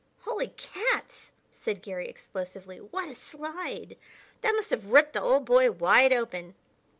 "Holy 0.21 0.47
cats!" 0.57 1.31
said 1.61 1.83
Garry 1.83 2.09
explosively, 2.09 2.79
"what 2.79 3.07
a 3.11 3.15
slide! 3.15 3.97
That 4.41 4.53
must 4.55 4.71
have 4.71 4.87
ripped 4.87 5.13
the 5.13 5.21
old 5.21 5.45
boy 5.45 5.69
wide 5.69 6.11
open." 6.11 6.55